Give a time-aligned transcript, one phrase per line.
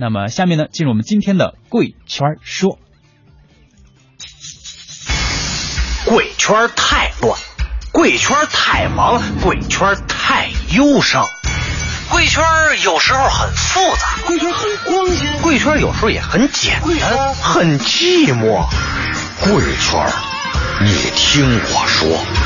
[0.00, 2.78] 那么下面呢，进入我们今天的贵圈说。
[6.04, 7.36] 贵圈太乱，
[7.90, 11.26] 贵圈太忙，贵圈太忧伤。
[12.12, 12.44] 贵圈
[12.84, 18.68] 有时候很复杂，贵圈很光鲜，贵圈有时候也很简单，很寂寞。
[19.40, 20.06] 贵圈，
[20.80, 22.37] 你听我说。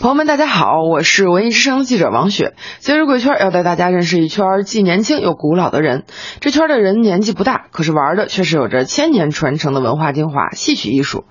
[0.00, 2.54] 朋友们，大家好，我是文艺之声的记者王雪。
[2.78, 6.04] 今日贵圈要带大家认识一圈既年轻又古老的人。
[6.40, 11.26] 这圈的人年纪不大，可是玩的却是有着千年传承的文化精华——戏曲艺术。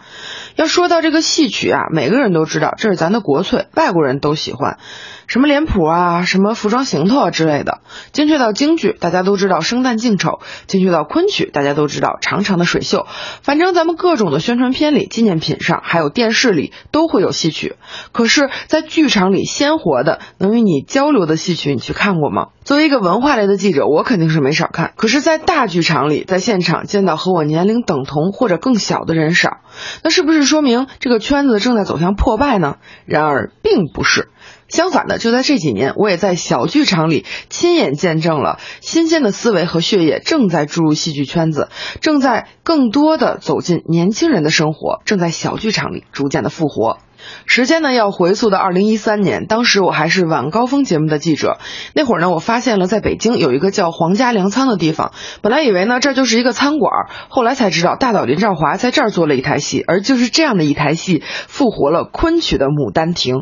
[0.56, 4.78] 要说到这个戏曲啊，每个人都知道这是咱的国粹，外国人都喜欢。
[5.26, 7.82] 什么脸谱啊，什么服装行头啊之类的。
[8.12, 13.08] 精确到京剧，大家都知道生旦净丑；精确到昆曲，大家都知道长长的水袖。
[13.42, 17.76] 反正咱们各种的宣传片里、纪念品上，还有电视里都会有戏曲。
[18.12, 22.48] 可是，在剧场里鲜活的能与你交流的戏曲，你去看过吗？
[22.64, 24.94] 作为一个文化类的记者，我肯定是没少看。
[24.96, 29.58] 可是，在大剧场里，在现场见到和我年龄等同或者更小的人少，
[30.04, 32.76] 那是不是说明这个圈子正在走向破败呢？
[33.06, 34.30] 然而，并不是。
[34.68, 41.70] 相反的，就在这几年，我也在小剧场里亲眼见证了新鲜的思维和血液正在注入戏剧圈子，
[42.02, 47.00] 正在更多的走进年轻人的生活，正在小剧场里逐渐的复活。
[47.46, 51.58] 时间呢，要回溯到二零一三年，当时我还是晚高峰节目的记者。
[51.94, 55.12] 那会儿呢，我发现了在北京有一个叫皇家粮仓的地方，
[55.42, 56.92] 本来以为呢这就是一个餐馆，
[57.30, 63.36] 后来才知道大导林兆华在这儿做了一台戏，而就是这样的一台戏复活了昆曲的《牡丹亭》。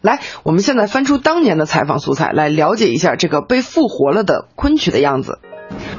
[0.00, 5.38] 来，我们现在翻出当年的采访素材，来了解一下这个被复活了的昆曲的样子。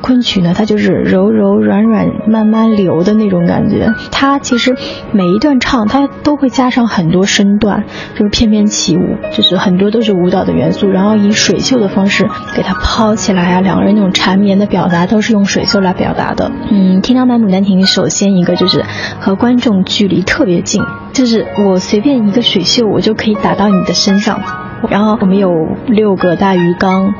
[0.04, 3.94] 昆曲呢，它就是柔柔软软、慢慢流的那种感觉。
[4.12, 4.76] 它其实
[5.14, 13.62] 每一段唱，它都会加上很多身段，就是翩翩起舞，就是很多都是舞蹈的元素，然后以水袖的方式给它抛起来啊。
[13.62, 16.52] 两个人那种缠绵的表达都是用水袖来表达的。
[16.70, 18.84] 嗯，《天堂版牡丹亭》首先一个就是
[19.22, 24.42] 和观众距离特别近，就是我随便一个水袖，我就可以打到你的身上。
[24.90, 25.50] 然后我们有
[25.88, 27.13] 六个大鱼缸，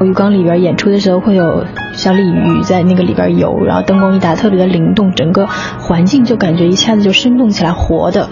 [0.00, 1.66] 鱼缸里边演出的时候会有
[2.00, 8.30] 小鲤鱼在那个里边游，然后灯光一打特别的灵动，整个环境就感觉一下子就生动起来，活的，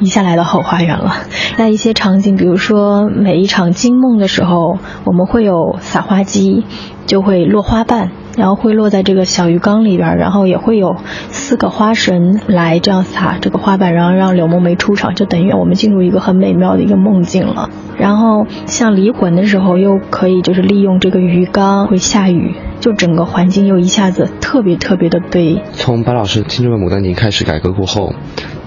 [0.00, 1.12] 一下来到后花园了。
[1.56, 6.64] 那一些场景，比如说每一场惊梦的时候，我们会有撒花机，
[7.06, 8.10] 就会落花瓣。
[8.36, 10.96] 然后会落在这个小鱼缸里边，然后也会有
[11.30, 17.70] 四个花神来这样撒这个花瓣，然后让柳梦梅出场，就等于我们进入一个很美妙的一个梦境了。
[17.96, 25.62] 然后像离魂的时候，又可以就是利用这个鱼缸会下雨，就整个环境又一下子特别特别的悲。
[25.72, 28.14] 从白老师《青春版牡丹亭》开始改革过后，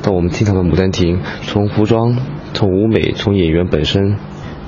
[0.02, 2.18] 到我们听到的《牡丹亭》，从服装、
[2.54, 4.18] 从舞美、从演员本身，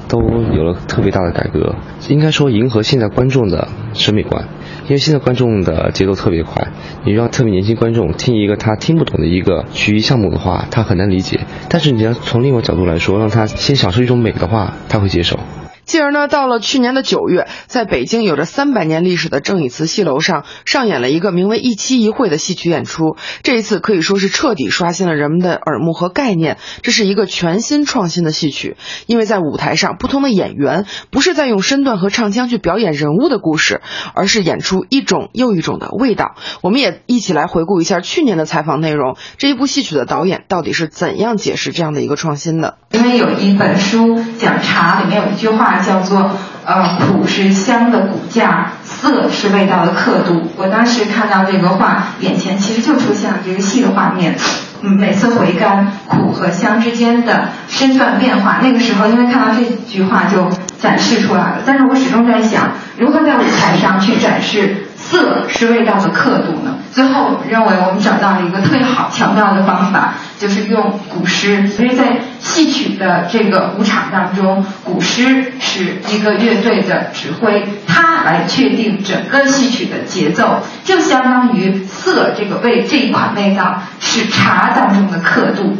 [0.07, 1.75] 都有了特别大的改革，
[2.09, 4.47] 应该说迎合现在观众的审美观。
[4.85, 6.67] 因为现在观众的节奏特别快，
[7.05, 11.41] 你让特别年轻观众听一个他听不懂的一个曲艺项目的话，他很难理解。
[11.69, 15.39] 但是你要从另外角度来说，让他先享受一种美的话，他会接受。
[15.85, 23.17] 继而呢，到了去年的九月，在北京有着三百年历史的正义祠戏楼上上演了一个名为《一期一会》的戏曲演出。
[23.43, 26.57] 这一次可以说是彻底刷新了人们的耳目和概念。
[26.81, 33.81] 这是一个全新创新的戏曲，因为在舞台上，不同的演员不是在用身段和唱腔去表演人物的故事，
[34.13, 36.35] 而是演出一种又一种的味道。
[36.61, 39.17] 我们也一起来回顾一下去年的采访内容。
[39.37, 42.77] 这一部戏曲的导演到底是怎样解释这样的一个创新的？
[42.91, 45.70] 因为有一本书讲茶，里面有一句话。
[45.79, 46.31] 叫做
[46.65, 50.51] 呃苦是香的骨架，涩是味道的刻度。
[50.57, 54.35] 我当时看到这个画，眼前其实就出现了这个戏的画面。
[54.81, 58.59] 嗯，每次回甘，苦和香之间的身段变化。
[58.61, 60.49] 那个时候，因为看到这句话就
[60.79, 61.57] 展示出来了。
[61.65, 64.87] 但是我始终在想，如何在舞台上去展示。
[65.03, 66.70] 色是味道的刻度呢。
[66.91, 71.67] 最后，我们认为我们找到了一个特别好强调的方法，就是用古诗。
[71.67, 85.77] 所以在戏曲的这个舞场当中，古诗是一个乐队的指挥，他来确定整个戏曲的节奏，就相当于色这个味这一款味道是茶当中的刻度，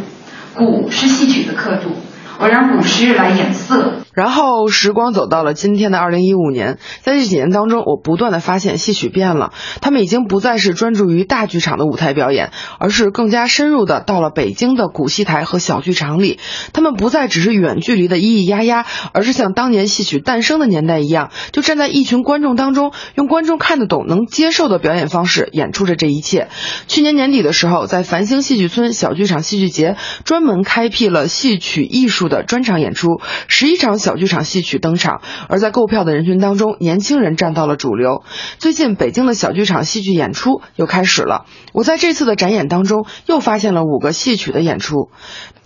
[0.54, 2.00] 鼓是戏曲的刻度。
[2.38, 4.01] 我让古诗来演色。
[4.12, 16.38] 然后时光走到了今天的二零一五年，在这几年当中，我不断的发现戏曲变了，他们已经不再是专注于大剧场的舞台表演，而是更加深入的到了北京的古戏台和小剧场里。
[16.74, 26.48] 他们不再只是远距离的咿咿呀呀，而是像当年戏曲诞生的年代一样，就站在一群观众当中，用观众看得懂、能接受的表演方式演出着这一切。
[26.86, 34.01] 去年年底的时候，在繁星戏剧村小剧场戏剧节专门开辟了戏曲艺术的专场演出，十一场。
[34.02, 38.24] 小剧场戏曲登场，而在购票的人群当中，年轻人占到了主流。
[38.58, 45.08] 最近北京的小剧场戏剧演出又开始了，我在这次的展演当中又发现了五个戏曲的演出。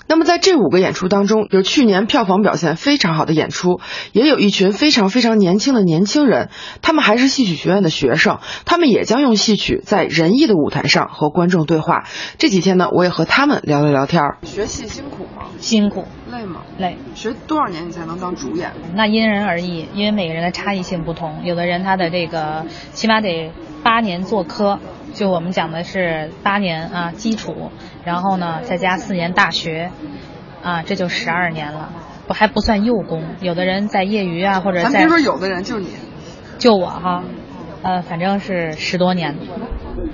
[0.08, 3.80] 那么在这五个演出当中，有去年票房表现非常好的演出，
[4.12, 6.50] 也有一群非常非常年轻的年轻人，
[6.80, 12.04] 他们还是戏曲学院的学生，他们也将用戏曲在仁义的舞台上和观众对话。
[12.38, 14.38] 这几天呢，我也和他们聊了聊天儿。
[14.42, 15.48] 学戏辛苦吗？
[15.58, 16.62] 辛苦，累吗？
[16.78, 16.96] 累。
[17.14, 18.72] 学多少年你才能当主演？
[18.94, 23.50] 那因人而异，因为每个人的差异性不同，有的人他的这个起码得
[23.82, 24.78] 八年做科。
[25.16, 27.70] 就我们讲的是八年啊基础，
[28.04, 29.90] 然后呢再加四年大学，
[30.62, 31.90] 啊这就十二年了，
[32.26, 33.24] 不还不算幼工。
[33.40, 35.88] 有的人在业余啊或者在，咱别说有的人，就你，
[36.58, 37.24] 就我哈，
[37.82, 39.34] 呃反正是十多年，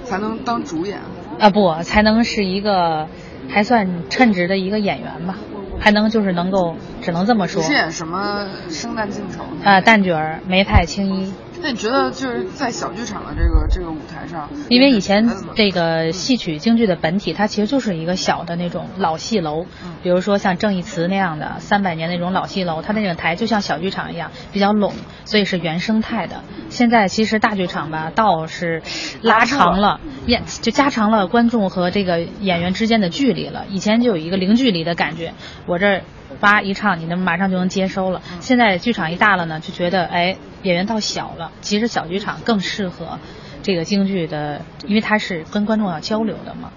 [0.04, 1.00] 才能当主演
[1.40, 3.08] 啊不才能是一个
[3.48, 5.34] 还算称职的一个演员吧，
[5.80, 7.60] 还能就是能够只能这么说。
[7.60, 9.42] 是演什么生旦净丑？
[9.64, 11.32] 啊旦角儿梅派青衣。
[11.62, 19.64] 那你觉得就是在小剧场的这个这个舞台上，因为以前这个戏曲京剧的本体，它其实就是一个小的那种老戏楼，
[20.02, 24.92] 比如说像正义祠那样的三百年那种老戏楼，它那个台就像小剧场一样比较拢，
[25.24, 26.42] 所以是原生态的。
[26.68, 28.82] 现在其实大剧场吧，倒是
[29.20, 33.66] 拉长了演，就加长了观众和这个演员之间的距离了。
[33.70, 35.32] 以前就有一个零距离的感觉，
[35.66, 36.02] 我这
[36.40, 38.20] 叭一唱，你能马上就能接收了。
[38.40, 40.36] 现在剧场一大了呢，就觉得哎。
[40.62, 43.18] 演员到小了，其实小剧场更适合
[43.62, 46.72] 这个京剧的，因为它是跟观众要交流的嘛。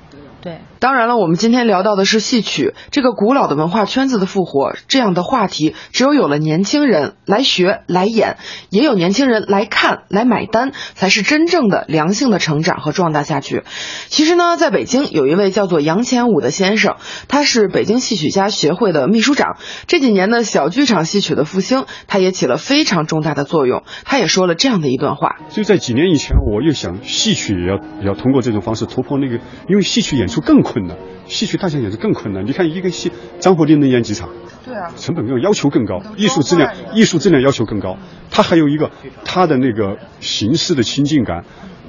[0.45, 8.37] 对，当然了，我们今天聊到的是戏曲这个古老的文化圈子的复活，这样的话题，只有有了年轻人来学来演，
[8.69, 13.63] 也有年轻人来看来买单，才是真正的良性的成长和壮大下去。
[14.09, 16.97] 其实呢，在北京有一位叫做杨前武的先生，
[17.27, 19.57] 他是北京戏曲家协会的秘书长。
[19.87, 23.81] 这几年呢小剧场戏曲的复兴，他也起了非常重大的作用。
[24.03, 30.34] 他也说了这样的一段话：就在几年以前，我又想戏曲也要也要通过这种方式突破那个，因为戏曲演出。
[30.35, 30.97] 就更困难，
[31.27, 32.45] 戏曲大家也是更困难。
[32.45, 33.09] 你看一个戏，
[33.39, 34.29] 张活林能演几场？
[34.65, 37.97] 对啊，成本更，要求更高，艺术质量，艺术质量要求更高。
[38.29, 38.91] 他还有一个
[39.23, 41.45] 他的那个形式的亲近感，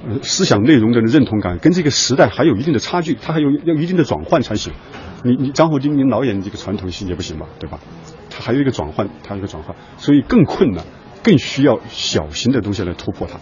[0.08, 4.72] 呃，思想内容的认同感，跟这个时代还有一定的差距，他还有要一定的转换才行。
[5.24, 7.80] 你你张火丁，你老演这个传统戏也不行吧，对吧？
[8.30, 10.84] 他还有一个转换，他一个转换，所以更困难，
[11.24, 13.40] 更需要小型的东西来突破它。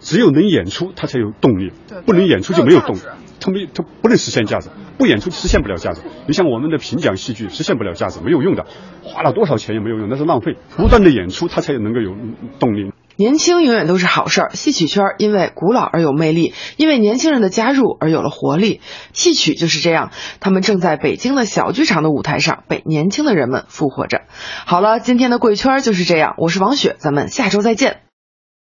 [0.00, 1.72] 只有能演出，他才有动力；
[2.06, 3.00] 不能演出就没有动力。
[3.40, 6.02] 他没，他不能实现价值，不演出实现不了价值。
[6.26, 8.66] 你像我们的评奖戏剧，实现不了价值，没有用的，
[9.02, 10.56] 花了多少钱也没有用，那是浪费。
[10.76, 12.14] 不断的演出，他才能够有
[12.58, 12.92] 动力。
[13.16, 18.80] 年轻永远都是好事儿，戏曲圈因为古老而有魅力，因为年轻人的加入而有了活力。
[19.12, 20.10] 戏曲就是这样，
[20.40, 24.22] 他们正在北京的小剧场的舞台上被年轻的人们复活着。
[24.64, 28.09] 好了，今天的贵圈就是这样，我是王雪，咱们下周再见。